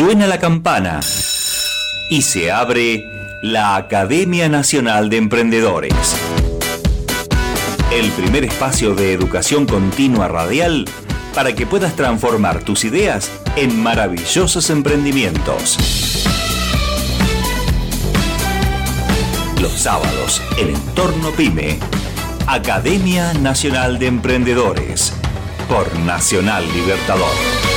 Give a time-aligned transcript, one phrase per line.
[0.00, 1.00] Suena la campana
[2.08, 3.04] y se abre
[3.42, 6.16] la Academia Nacional de Emprendedores.
[7.92, 10.86] El primer espacio de educación continua radial
[11.34, 15.76] para que puedas transformar tus ideas en maravillosos emprendimientos.
[19.60, 21.78] Los sábados, en Entorno Pyme,
[22.46, 25.12] Academia Nacional de Emprendedores,
[25.68, 27.69] por Nacional Libertador.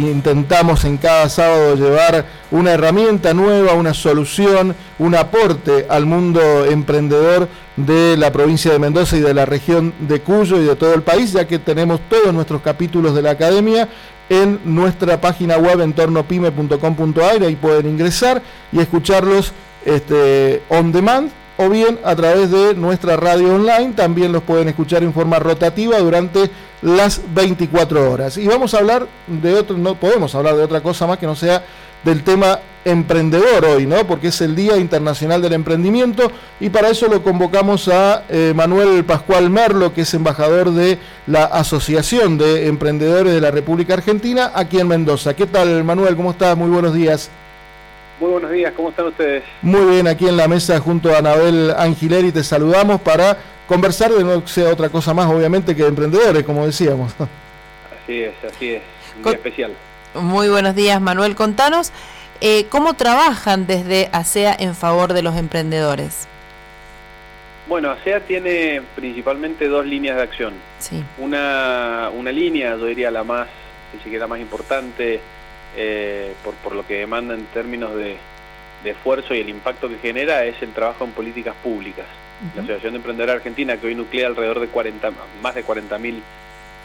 [0.00, 7.48] Intentamos en cada sábado llevar una herramienta nueva, una solución, un aporte al mundo emprendedor
[7.76, 11.02] de la provincia de Mendoza y de la región de Cuyo y de todo el
[11.02, 13.88] país, ya que tenemos todos nuestros capítulos de la academia
[14.28, 18.42] en nuestra página web entornopyme.com.ar, ahí pueden ingresar
[18.72, 19.52] y escucharlos
[19.84, 25.02] este, on demand o bien a través de nuestra radio online, también los pueden escuchar
[25.02, 26.50] en forma rotativa durante
[26.82, 28.36] las 24 horas.
[28.36, 31.34] Y vamos a hablar de otro, no podemos hablar de otra cosa más que no
[31.34, 31.64] sea
[32.04, 34.06] del tema emprendedor hoy, ¿no?
[34.06, 39.04] Porque es el Día Internacional del Emprendimiento y para eso lo convocamos a eh, Manuel
[39.04, 44.78] Pascual Merlo, que es embajador de la Asociación de Emprendedores de la República Argentina aquí
[44.78, 45.34] en Mendoza.
[45.34, 46.14] ¿Qué tal, Manuel?
[46.14, 46.56] ¿Cómo estás?
[46.56, 47.28] Muy buenos días.
[48.18, 49.44] Muy buenos días, ¿cómo están ustedes?
[49.60, 53.36] Muy bien, aquí en la mesa junto a Anabel Angileri te saludamos para
[53.68, 57.12] conversar de no sea otra cosa más, obviamente, que de emprendedores, como decíamos.
[58.02, 58.82] Así es, así es,
[59.18, 59.72] un día especial.
[60.14, 61.34] Muy buenos días, Manuel.
[61.34, 61.92] Contanos
[62.40, 66.26] eh, cómo trabajan desde ASEA en favor de los emprendedores.
[67.68, 70.54] Bueno, ASEA tiene principalmente dos líneas de acción.
[70.78, 71.04] Sí.
[71.18, 73.46] Una, una línea, yo diría la más,
[73.92, 75.20] ni siquiera más importante,
[75.76, 78.16] eh, por, por, lo que demanda en términos de,
[78.84, 82.06] esfuerzo y el impacto que genera es el trabajo en políticas públicas.
[82.54, 85.10] La Asociación de Emprendedores Argentina, que hoy nuclea alrededor de 40,
[85.42, 86.20] más de 40.000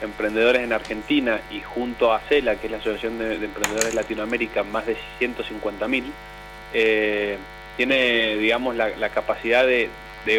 [0.01, 4.63] emprendedores en Argentina y junto a CELA, que es la Asociación de, Emprendedores de Latinoamérica,
[4.63, 6.05] más de 150.000,
[6.73, 7.37] eh,
[7.77, 9.89] tiene, digamos, la, capacidad de,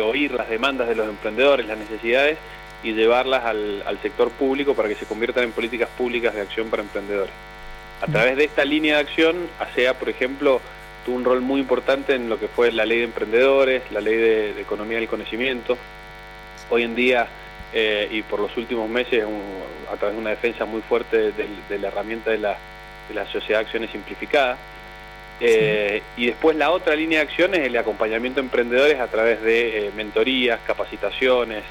[0.00, 2.38] oír las demandas de los emprendedores, las necesidades
[2.82, 6.70] y llevarlas al, al sector público para que se conviertan en políticas públicas de acción
[6.70, 7.32] para emprendedores.
[8.02, 10.60] A través de esta línea de acción, ASEA, por ejemplo,
[11.06, 14.16] tuvo un rol muy importante en lo que fue la ley de emprendedores, la ley
[14.16, 15.78] de, economía del conocimiento.
[16.68, 17.28] Hoy en día,
[17.72, 19.24] eh, y por los últimos meses,
[19.88, 22.56] a través de una defensa muy fuerte de, la herramienta de la,
[23.30, 24.56] sociedad de acciones simplificada.
[25.38, 29.42] Eh, y después la otra línea de acción es el acompañamiento a emprendedores a través
[29.42, 31.62] de eh, mentorías, capacitaciones,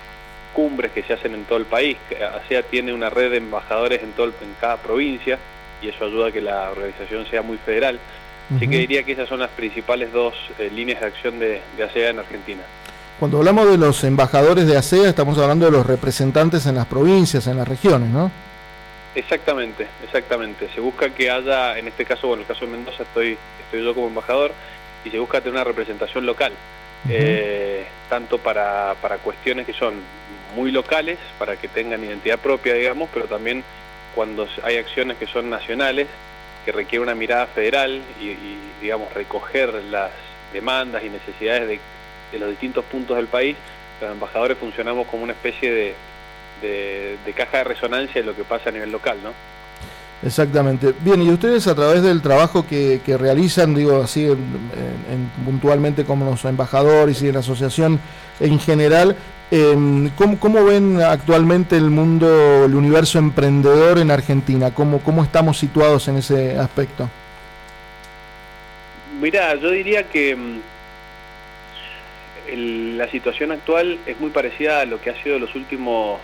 [0.54, 1.98] cumbres que se hacen en todo el país.
[2.42, 5.38] ASEA tiene una red de embajadores en, todo en cada provincia
[5.82, 8.00] y eso ayuda a que la organización sea muy federal.
[8.56, 12.10] Así que diría que esas son las principales dos eh, líneas de acción de, ASEA
[12.10, 12.64] en Argentina.
[13.18, 17.48] Cuando hablamos de los embajadores de ASEA, estamos hablando de los representantes en las provincias,
[17.48, 18.30] en las regiones, ¿no?
[19.16, 20.68] Exactamente, exactamente.
[20.76, 23.86] Se busca que haya, en este caso, bueno, en el caso de Mendoza estoy, estoy
[23.86, 24.52] yo como embajador,
[25.06, 26.52] y se busca tener una representación local,
[27.10, 29.94] eh, tanto para, para cuestiones que son
[30.56, 33.64] muy locales, para que tengan identidad propia, digamos, pero también
[34.16, 36.08] cuando hay acciones que son nacionales,
[36.66, 38.36] que requieren una mirada federal y,
[38.82, 40.12] digamos, recoger las
[40.54, 41.68] demandas y necesidades
[42.32, 43.58] de, los distintos puntos del país,
[44.00, 45.72] los embajadores funcionamos como una especie
[46.62, 49.32] de, de, caja de resonancia de lo que pasa a nivel local, ¿no?
[50.24, 50.94] Exactamente.
[51.02, 54.28] Bien, y ustedes a través del trabajo que, realizan, digo así,
[55.44, 58.00] puntualmente como los embajadores y en la asociación
[58.40, 59.16] en general,
[59.54, 64.74] Em, ¿cómo, ven actualmente el mundo, el universo emprendedor en Argentina?
[64.74, 67.10] ¿Cómo, estamos situados en ese aspecto?
[69.20, 70.62] Mira, yo diría que mm,
[72.96, 76.22] la situación actual es muy parecida a lo que ha sido los últimos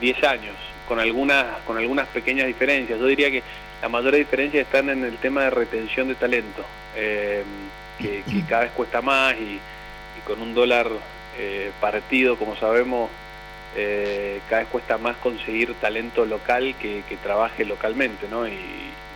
[0.00, 0.56] 10 años,
[0.88, 2.98] con algunas, con algunas pequeñas diferencias.
[2.98, 3.44] Yo diría que
[3.80, 6.64] la mayor diferencia están en el tema de retención de talento,
[6.96, 7.44] em,
[7.96, 9.60] que, cada vez cuesta más y
[10.26, 10.88] con un dólar
[11.42, 13.10] eh, partido, como sabemos,
[13.74, 18.46] eh, cada vez cuesta más conseguir talento local que, trabaje localmente, ¿no?
[18.46, 18.58] Y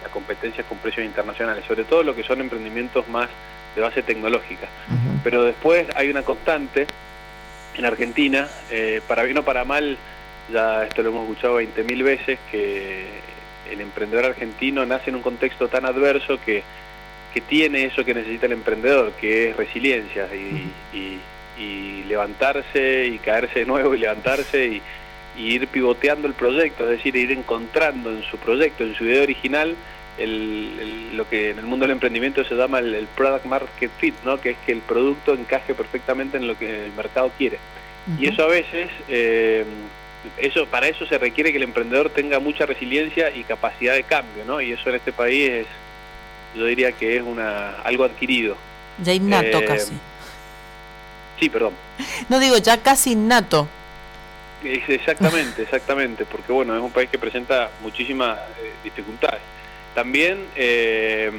[0.03, 3.29] la competencia con precios internacionales, sobre todo lo que son emprendimientos más
[3.77, 4.69] de base tecnológica.
[5.23, 6.87] Pero después hay una constante
[7.77, 9.99] en Argentina, eh, para bien o para mal,
[10.51, 13.07] ya esto lo hemos escuchado 20.000 veces, que
[13.71, 16.63] el emprendedor argentino nace en un contexto tan adverso que,
[17.35, 21.19] que tiene eso que necesita el emprendedor, que es resiliencia y y
[21.59, 24.83] levantarse y caerse de nuevo y levantarse y,
[25.37, 29.75] ir pivoteando el proyecto, es decir, ir encontrando en su proyecto, en su idea original,
[30.17, 34.41] el, lo que en el mundo del emprendimiento se llama el, product market fit, ¿no?
[34.41, 37.59] que es que el producto encaje perfectamente en lo que el mercado quiere.
[38.21, 39.65] Y eso a veces, eh,
[40.37, 44.45] eso para eso se requiere que el emprendedor tenga mucha resiliencia y capacidad de cambio,
[44.47, 44.61] ¿no?
[44.61, 45.67] Y eso en este país es,
[46.55, 48.57] yo diría que es una algo adquirido.
[49.03, 49.95] Ya innato eh, casi.
[51.39, 51.75] Sí, perdón.
[52.29, 53.69] No digo, ya casi innato.
[54.65, 59.41] Exactamente, exactamente, porque bueno, es un país que presenta muchísimas eh, dificultades.
[59.95, 61.31] También eh,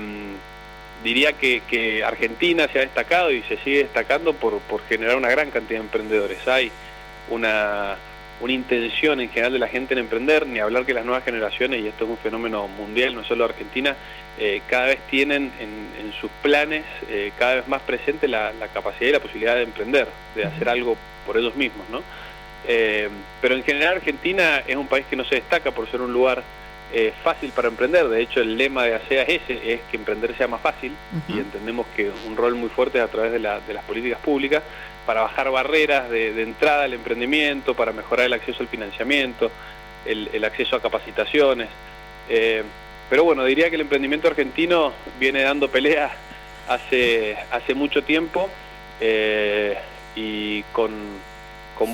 [1.04, 5.52] diría que, Argentina se ha destacado y se sigue destacando por, por generar una gran
[5.52, 6.48] cantidad de emprendedores.
[6.48, 6.72] Hay
[7.30, 7.98] una,
[8.42, 11.82] una intención en general de la gente en emprender, ni hablar que las nuevas generaciones,
[11.82, 13.96] y esto es un fenómeno mundial, no solo Argentina,
[14.38, 15.86] eh, cada vez tienen en,
[16.20, 20.46] sus planes eh, cada vez más presente la, capacidad y la posibilidad de emprender, de
[20.46, 20.96] hacer algo
[21.26, 21.86] por ellos mismos.
[21.90, 22.02] ¿no?
[22.68, 23.10] Eh,
[23.42, 26.44] pero en general Argentina es un país que no se destaca por ser un lugar
[27.26, 30.48] fácil para emprender, de hecho el lema de ASEA es ese, es que emprender sea
[30.48, 30.94] más fácil,
[31.28, 34.64] y entendemos que un rol muy fuerte es a través de, de las políticas públicas,
[35.06, 39.52] para bajar barreras de, entrada al emprendimiento, para mejorar el acceso al financiamiento,
[40.06, 41.68] el, acceso a capacitaciones.
[42.30, 42.64] Eh,
[43.10, 46.12] pero bueno, diría que el emprendimiento argentino viene dando pelea
[46.68, 48.50] hace, hace mucho tiempo
[49.00, 49.78] eh,
[50.16, 50.92] y con,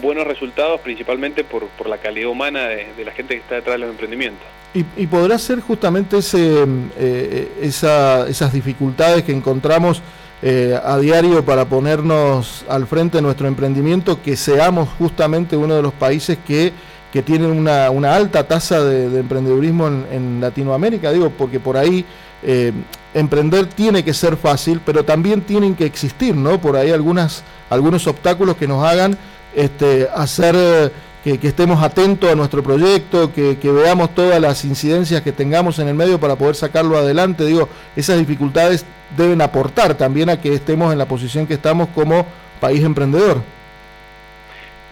[0.01, 3.89] buenos resultados, principalmente por, la calidad humana de, la gente que está detrás de los
[3.89, 4.47] emprendimientos.
[4.73, 6.65] Y, podrá ser justamente ese,
[6.97, 10.01] eh, esas dificultades que encontramos
[10.43, 15.83] eh, a diario para ponernos al frente de nuestro emprendimiento, que seamos justamente uno de
[15.83, 16.73] los países que,
[17.13, 22.05] que tienen una, alta tasa de, emprendedurismo en, Latinoamérica, digo, porque por ahí
[22.41, 22.71] eh,
[23.13, 26.59] emprender tiene que ser fácil, pero también tienen que existir, ¿no?
[26.59, 29.17] Por ahí algunas, algunos obstáculos que nos hagan
[29.55, 30.91] este, hacer
[31.23, 35.93] que, estemos atentos a nuestro proyecto, que, veamos todas las incidencias que tengamos en el
[35.93, 37.45] medio para poder sacarlo adelante.
[37.45, 38.85] Digo, esas dificultades
[39.15, 42.25] deben aportar también a que estemos en la posición que estamos como
[42.59, 43.41] país emprendedor.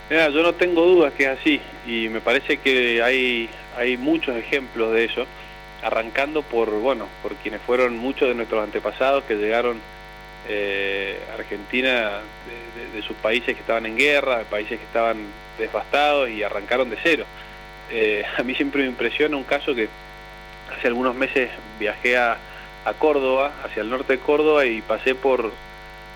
[0.09, 4.93] yo no tengo dudas que es así y me parece que hay, hay muchos ejemplos
[4.93, 5.25] de eso,
[5.81, 9.77] arrancando por, bueno, por quienes fueron muchos de nuestros antepasados que llegaron
[10.47, 12.21] eh, Argentina
[12.93, 15.17] de, sus países que estaban en guerra, de países que estaban
[15.59, 17.25] devastados y arrancaron de cero.
[17.91, 19.89] Eh, a mí siempre me impresiona un caso que
[20.75, 22.37] hace algunos meses viajé a,
[22.97, 25.51] Córdoba, hacia el norte de Córdoba y pasé por,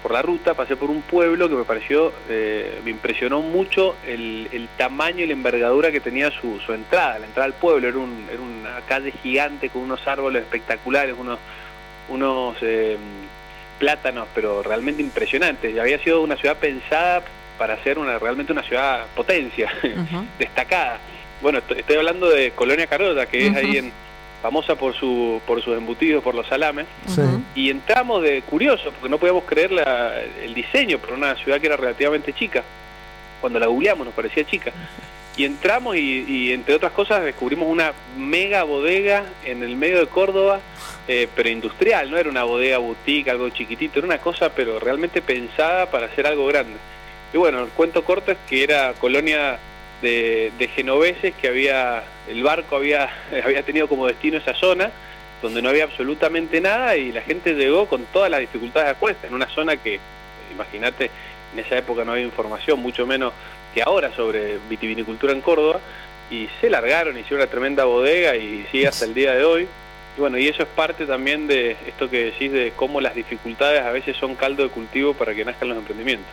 [0.01, 4.67] por la ruta, pasé por un pueblo que me pareció, eh, me impresionó mucho el,
[4.75, 7.19] tamaño y la envergadura que tenía su, su entrada.
[7.19, 11.37] La entrada al pueblo era, un, era, una calle gigante con unos árboles espectaculares, unos,
[12.09, 12.97] unos eh,
[13.77, 15.77] plátanos, pero realmente impresionantes.
[15.77, 17.21] Había sido una ciudad pensada
[17.63, 19.71] para ser una, realmente una ciudad potencia,
[20.38, 21.00] destacada.
[21.42, 23.89] Bueno, estoy hablando de Colonia Carota, que es ahí en
[24.42, 26.88] famosa por su por sus embutidos, por los salames.
[27.56, 29.71] Y entramos de curioso, porque no podíamos creer
[30.44, 32.63] el diseño, por una ciudad que era relativamente chica.
[33.39, 34.74] Cuando la googleamos nos parecía chica.
[35.38, 40.60] Y entramos y, entre otras cosas descubrimos una mega bodega en el medio de Córdoba,
[41.07, 45.21] eh, pero industrial, no era una bodega boutique, algo chiquitito, era una cosa pero realmente
[45.21, 46.75] pensada para hacer algo grande.
[47.33, 49.57] Y bueno, el cuento corto es que era colonia
[50.03, 53.09] de, genoveses, que había, el barco había,
[53.44, 54.91] había tenido como destino esa zona,
[55.41, 59.27] donde no había absolutamente nada y la gente llegó con todas las dificultades a cuesta,
[59.27, 60.00] en una zona que,
[60.51, 61.09] imagínate,
[61.53, 63.33] en esa época no había información, mucho menos
[63.74, 65.79] que ahora sobre vitivinicultura en Córdoba,
[66.29, 69.68] y se largaron, hicieron una tremenda bodega y sigue hasta el día de hoy.
[70.15, 73.81] Y bueno, y eso es parte también de esto que decís de cómo las dificultades
[73.81, 76.31] a veces son caldo de cultivo para que nazcan los emprendimientos.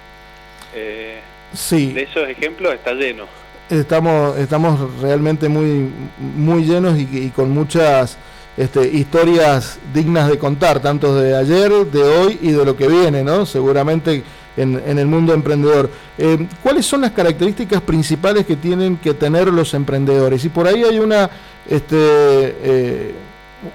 [0.75, 1.21] Eh,
[1.53, 1.93] sí.
[1.93, 3.25] De esos ejemplos está lleno.
[3.69, 8.19] Estamos, estamos realmente muy, muy llenos y, con muchas
[8.57, 13.23] este, historias dignas de contar, tanto de ayer, de hoy y de lo que viene,
[13.23, 13.47] ¿no?
[13.47, 14.25] Seguramente
[14.57, 15.91] en, el mundo emprendedor.
[16.19, 20.45] Eh, ¿Cuáles son las características principales que tienen que tener los emprendedores?
[20.45, 21.31] Y por ahí hay una,
[21.69, 23.15] este, eh,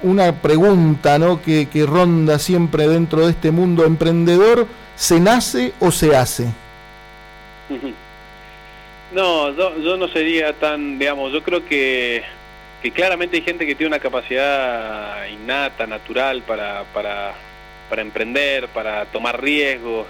[0.03, 1.41] una pregunta ¿no?
[1.41, 6.47] que, ronda siempre dentro de este mundo emprendedor, ¿se nace o se hace?
[9.13, 12.23] No, yo, no sería tan, digamos, yo creo que,
[12.81, 17.33] que claramente hay gente que tiene una capacidad innata, natural para, para,
[17.89, 20.07] para emprender, para tomar riesgos,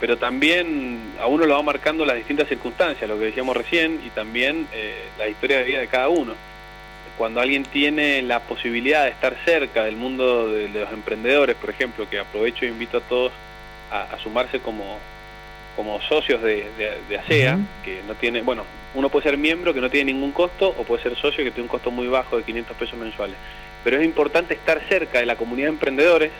[0.00, 4.08] pero también a uno lo va marcando las distintas circunstancias, lo que decíamos recién, y
[4.10, 6.34] también eh, la historia de vida de cada uno.
[7.18, 12.08] Cuando alguien tiene la posibilidad de estar cerca del mundo de, los emprendedores, por ejemplo,
[12.08, 13.30] que aprovecho e invito a todos
[13.90, 14.98] a, sumarse como,
[15.76, 16.66] como socios de,
[17.08, 20.74] de, ASEA, que no tiene, bueno, uno puede ser miembro que no tiene ningún costo
[20.76, 23.36] o puede ser socio que tiene un costo muy bajo de 500 pesos mensuales.
[23.84, 26.30] Pero es importante estar cerca de la comunidad de emprendedores,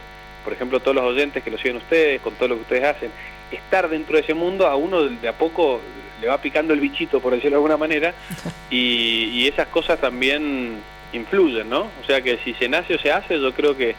[0.44, 3.10] por ejemplo, todos los oyentes que lo siguen ustedes, con todo lo que ustedes hacen,
[3.50, 5.80] estar dentro de ese mundo a uno de a poco
[6.20, 8.14] le va picando el bichito, por decirlo de alguna manera,
[8.70, 10.78] y, esas cosas también
[11.12, 11.88] influyen, ¿no?
[12.02, 13.96] O sea que si se nace o se hace, yo creo que,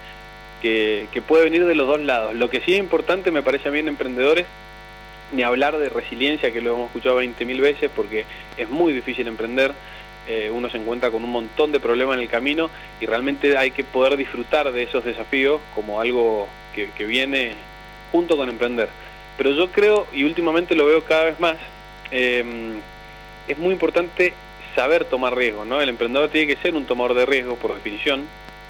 [0.62, 2.34] que, puede venir de los dos lados.
[2.36, 4.46] Lo que sí es importante, me parece a mí en emprendedores,
[5.32, 8.26] ni hablar de resiliencia, que lo hemos escuchado 20.000 veces, porque
[8.58, 9.74] es muy difícil emprender,
[10.28, 12.70] eh, uno se encuentra con un montón de problemas en el camino
[13.00, 17.54] y realmente hay que poder disfrutar de esos desafíos como algo que, viene
[18.12, 18.90] junto con emprender.
[19.38, 21.58] Pero yo creo, y últimamente lo veo cada vez más,
[22.12, 22.82] Em,
[23.48, 24.34] es muy importante
[24.76, 25.82] saber tomar riesgos, ¿no?
[25.82, 28.28] El emprendedor tiene que ser un tomador de riesgos por definición,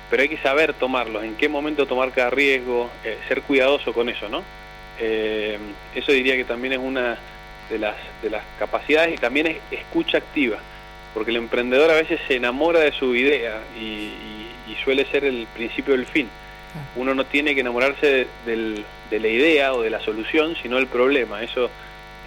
[0.09, 4.09] pero hay que saber tomarlos, en qué momento tomar cada riesgo, eh, ser cuidadoso con
[4.09, 4.43] eso, ¿no?
[5.01, 5.59] Em,
[5.95, 7.17] eso diría que también es una
[7.69, 10.57] de las, de las capacidades y también es escucha activa,
[11.13, 14.11] porque el emprendedor a veces se enamora de su idea y,
[14.85, 16.27] suele ser el principio del fin.
[16.95, 20.87] Uno no tiene que enamorarse de, de la idea o de la solución, sino del
[20.87, 21.43] problema.
[21.43, 21.69] Eso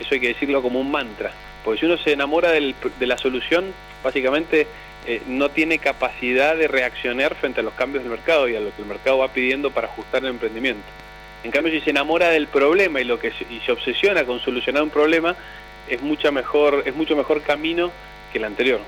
[0.00, 1.30] eso hay que decirlo como un mantra,
[1.64, 4.66] porque si uno se enamora de la solución, básicamente
[5.06, 8.74] eh, no tiene capacidad de reaccionar frente a los cambios del mercado y a lo
[8.74, 10.82] que el mercado va pidiendo para ajustar el emprendimiento.
[11.44, 14.40] En cambio, si se enamora del problema y, lo que se, y se obsesiona con
[14.40, 15.36] solucionar un problema,
[15.88, 17.90] es, mucha mejor, es mucho mejor camino
[18.32, 18.80] que el anterior.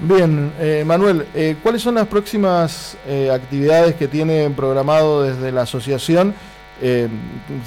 [0.00, 2.96] Bien, eh, Manuel, eh, ¿cuáles son las próximas
[3.32, 6.34] actividades que tienen programado desde la asociación
[6.80, 7.08] eh,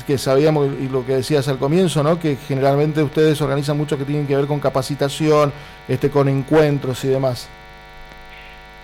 [0.07, 2.17] que sabíamos y lo que decías al comienzo, ¿no?
[2.17, 5.51] que generalmente ustedes organizan mucho que tienen que ver con capacitación,
[5.89, 7.49] este, con encuentros y demás.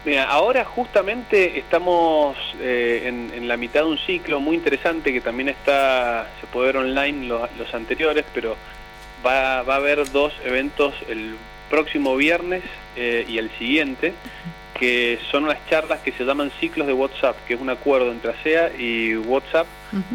[0.08, 5.50] Mira, ahora justamente estamos eh, en, la mitad de un ciclo muy interesante que también
[5.50, 8.56] está, se puede ver online los, anteriores, pero
[9.26, 11.36] va, va, a haber dos eventos el
[11.70, 12.64] próximo viernes
[12.96, 14.14] eh, y el siguiente
[14.80, 18.32] que son unas charlas que se llaman ciclos de WhatsApp, que es un acuerdo entre
[18.32, 19.68] ASEA y WhatsApp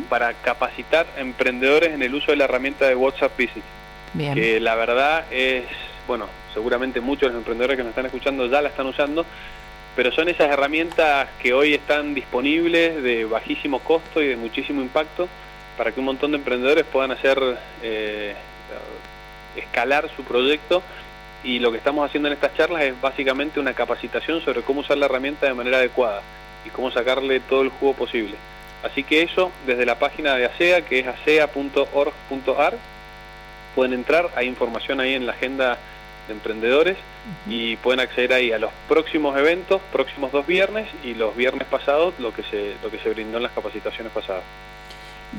[0.09, 3.65] para capacitar a emprendedores en el uso de la herramienta de WhatsApp Business.
[4.35, 5.65] Que la verdad es,
[6.07, 9.27] bueno, seguramente muchos de los emprendedores que nos están escuchando ya la están usando,
[9.95, 15.29] pero son esas herramientas que hoy están disponibles de bajísimo costo y de muchísimo impacto
[15.77, 17.39] para que un montón de emprendedores puedan hacer
[17.83, 18.35] eh,
[19.57, 20.83] escalar su proyecto
[21.45, 24.97] y lo que estamos haciendo en estas charlas es básicamente una capacitación sobre cómo usar
[24.99, 26.23] la herramienta de manera adecuada
[26.65, 28.37] y cómo sacarle todo el jugo posible.
[28.83, 32.75] Así que eso desde la página de ASEA, que es asea.org.ar,
[33.75, 35.79] pueden entrar, hay información ahí en la agenda
[36.27, 36.97] de emprendedores
[37.49, 42.15] y pueden acceder ahí a los próximos eventos, próximos dos viernes y los viernes pasados
[42.19, 44.43] lo que se, lo que se brindó en las capacitaciones pasadas.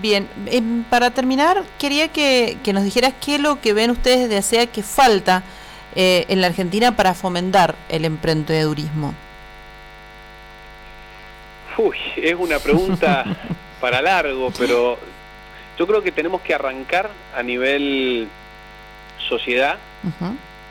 [0.02, 4.28] Bien, em, para terminar, quería que, que, nos dijeras qué es lo que ven ustedes
[4.28, 5.44] de ASEA que falta
[5.96, 9.14] eh, en la Argentina para fomentar el emprendedurismo?
[11.78, 13.24] Uy, es una pregunta
[13.82, 14.98] para largo, pero
[15.78, 18.28] yo creo que tenemos que arrancar a nivel
[19.30, 19.78] sociedad,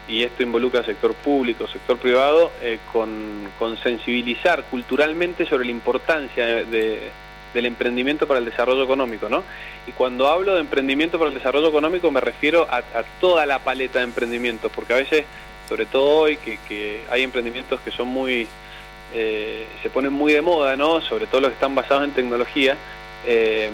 [0.09, 3.51] y esto involucra sector público, sector privado, eh, con,
[3.83, 7.11] sensibilizar culturalmente sobre la importancia de,
[7.55, 9.45] del emprendimiento para el desarrollo económico, ¿no?
[9.87, 12.83] Y cuando hablo de emprendimiento para el desarrollo económico me refiero a,
[13.21, 15.25] toda la paleta de emprendimientos, porque a veces,
[15.69, 18.47] sobre todo hoy, que, hay emprendimientos que son muy,
[19.15, 21.01] eh, se ponen muy de moda, ¿no?
[21.01, 22.77] Sobre todo los que están basados en tecnología.
[23.25, 23.71] Eh,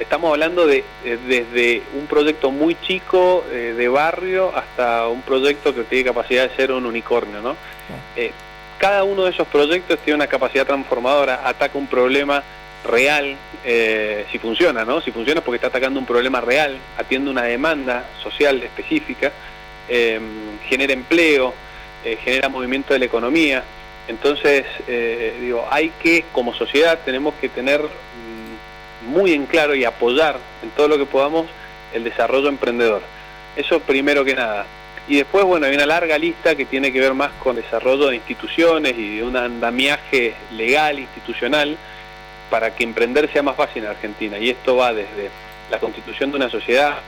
[0.00, 5.84] estamos hablando de, desde un proyecto muy chico eh, de barrio hasta un proyecto que
[5.84, 7.56] tiene capacidad de ser un unicornio, ¿no?
[8.78, 12.42] cada uno de esos proyectos tiene una capacidad transformadora, ataca un problema
[12.84, 15.00] real, eh, si funciona, ¿no?
[15.02, 19.32] Si funciona es porque está atacando un problema real, atiende una demanda social específica,
[19.88, 21.52] em, genera empleo,
[22.04, 23.62] eh, genera movimiento de la economía.
[24.08, 27.82] Entonces, eh, digo, hay que, como sociedad, tenemos que tener
[29.06, 31.46] muy en claro y apoyar en todo lo que podamos
[31.92, 33.02] el desarrollo emprendedor.
[33.56, 34.66] Eso primero que nada.
[35.08, 38.16] Y después, bueno, hay una larga lista que tiene que ver más con desarrollo de
[38.16, 41.76] instituciones y de un andamiaje legal, institucional,
[42.48, 44.38] para que emprender sea más fácil en Argentina.
[44.38, 45.30] Y esto va desde
[45.70, 46.98] la constitución de una sociedad,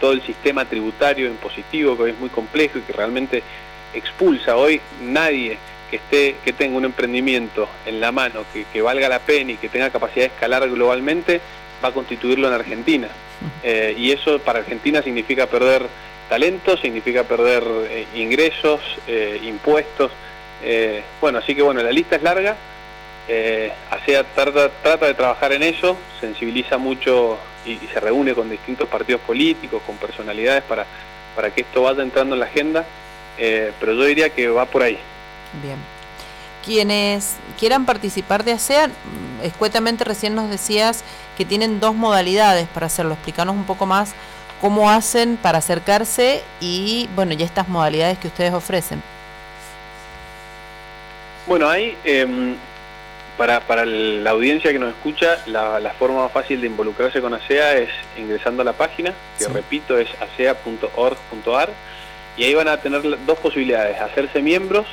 [0.00, 3.42] todo el sistema tributario impositivo que hoy es muy complejo y que realmente
[3.92, 5.58] expulsa hoy nadie
[5.90, 9.68] que esté que tenga un emprendimiento en la mano que, valga la pena y que
[9.68, 11.40] tenga capacidad de escalar globalmente
[11.82, 13.08] va a constituirlo en Argentina.
[13.62, 15.86] Eh, y eso para Argentina significa perder
[16.28, 20.10] talento significa perder eh, ingresos eh, impuestos.
[21.20, 22.56] Bueno así que bueno la lista es larga.
[23.28, 23.72] Eh,
[24.34, 29.82] trata, trata, de trabajar en eso, sensibiliza mucho y, se reúne con distintos partidos políticos,
[29.86, 30.84] con personalidades para,
[31.34, 32.84] para que esto vaya entrando en la agenda,
[33.36, 34.98] pero yo diría que va por ahí.
[35.62, 35.78] Bien.
[36.64, 38.90] quienes quieran participar de ASEA,
[39.42, 41.04] escuetamente recién nos decías
[41.36, 43.14] que tienen dos modalidades para hacerlo.
[43.14, 44.14] Explícanos un poco más
[44.60, 49.02] cómo hacen para acercarse y, bueno, ya estas modalidades que ustedes ofrecen.
[51.46, 52.56] Bueno, hay, em,
[53.36, 57.74] para, para la audiencia que nos escucha, la, forma más fácil de involucrarse con ASEA
[57.74, 61.68] es ingresando a la página, que repito es asea.org.ar,
[62.38, 64.86] y ahí van a tener dos posibilidades, hacerse miembros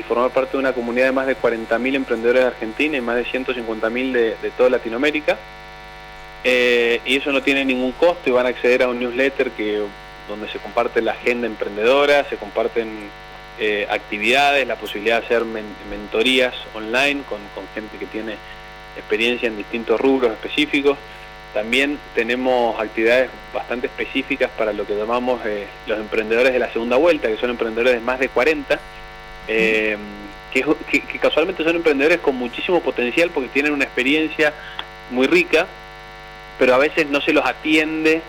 [0.00, 3.16] y formar parte de una comunidad de más de 40.000 emprendedores de Argentina y más
[3.16, 5.38] de 150.000 de, de toda Latinoamérica.
[6.42, 9.82] Eh, y eso no tiene ningún costo y van a acceder a un newsletter que
[10.26, 12.88] donde se comparte la agenda emprendedora, se comparten
[13.58, 17.40] eh, actividades, la posibilidad de hacer mentorías online con,
[17.74, 18.36] gente que tiene
[18.96, 20.96] experiencia en distintos rubros específicos.
[21.52, 26.96] También tenemos actividades bastante específicas para lo que llamamos eh, los emprendedores de la segunda
[26.96, 28.78] vuelta, que son emprendedores de más de 40,
[29.50, 34.52] que, que, casualmente son emprendedores con muchísimo potencial porque tienen una experiencia
[35.10, 35.66] muy rica,
[36.58, 38.22] pero a veces no se los atiende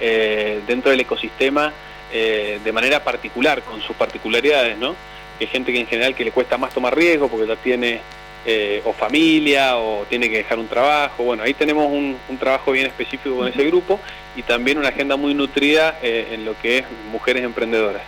[0.00, 1.72] eh, dentro del ecosistema
[2.12, 4.96] eh, de manera particular, con sus particularidades, ¿no?
[5.40, 8.00] Hay gente que en general que le cuesta más tomar riesgo porque ya tiene
[8.46, 11.24] eh, o familia o tiene que dejar un trabajo.
[11.24, 14.00] Bueno, ahí tenemos un, trabajo bien específico con ese grupo
[14.36, 18.02] y también una agenda muy nutrida en lo que es mujeres emprendedoras.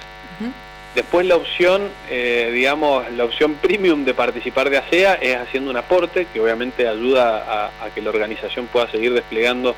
[0.97, 5.77] Después la opción, eh, digamos, la opción premium de participar de ASEA es haciendo un
[5.77, 9.77] aporte que obviamente ayuda a, que la organización pueda seguir desplegando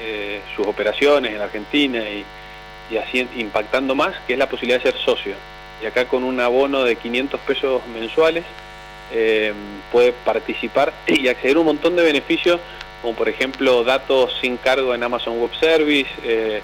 [0.00, 2.24] eh, sus operaciones en Argentina y,
[2.96, 5.34] así impactando más, que es la posibilidad de ser socio.
[5.82, 8.44] Y acá con un abono de 500 pesos mensuales
[9.12, 9.52] eh,
[9.90, 12.60] puede participar y acceder a un montón de beneficios,
[13.00, 16.62] como por ejemplo datos sin cargo en Amazon Web Service,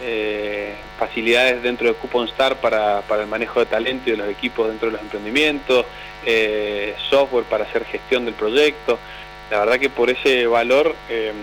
[0.00, 4.68] eh, facilidades dentro de Coupon Star para, el manejo de talento y de los equipos
[4.68, 5.86] dentro de los emprendimientos,
[6.26, 8.98] eh, software para hacer gestión del proyecto.
[9.50, 11.34] La verdad que por ese valor em,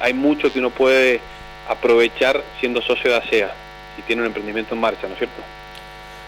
[0.00, 1.20] hay mucho que uno puede
[1.68, 3.52] aprovechar siendo socio de ASEA,
[3.96, 5.42] si tiene un emprendimiento en marcha, ¿no es cierto?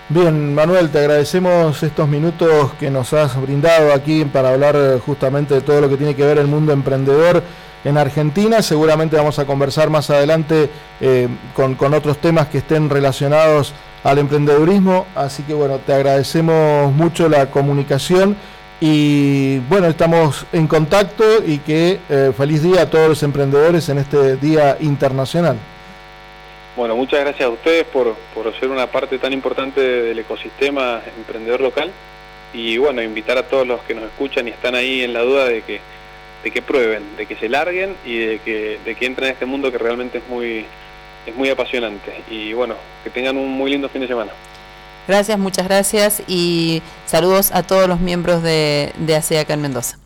[0.08, 5.60] Bien, Manuel, te agradecemos estos minutos que nos has brindado aquí para hablar justamente de
[5.60, 7.44] todo lo que tiene que ver el mundo emprendedor
[7.84, 8.62] en Argentina.
[8.62, 15.06] Seguramente vamos a conversar más adelante eh, con, otros temas que estén relacionados al emprendedurismo.
[15.14, 18.36] Así que bueno, te agradecemos mucho la comunicación
[18.80, 23.98] y bueno, estamos en contacto y que eh, feliz día a todos los emprendedores en
[23.98, 25.56] este Día Internacional.
[26.76, 31.60] Bueno, muchas gracias a ustedes por, por ser una parte tan importante del ecosistema emprendedor
[31.60, 31.90] local
[32.52, 35.44] y bueno, invitar a todos los que nos escuchan y están ahí en la duda
[35.44, 35.80] de que
[36.42, 39.46] de que prueben, de que se larguen y de que, de que entren en este
[39.46, 40.64] mundo que realmente es muy,
[41.26, 42.22] es muy apasionante.
[42.30, 42.74] Y bueno,
[43.04, 44.32] que tengan un muy lindo fin de semana.
[45.06, 50.00] Gracias, muchas gracias y saludos a todos los miembros de, de ASEA acá en Mendoza.